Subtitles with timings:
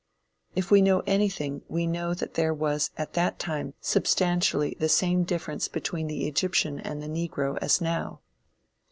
[0.55, 5.21] If we know anything, we know that there was at that time substantially the same
[5.25, 8.21] difference between the Egyptian and the Negro as now.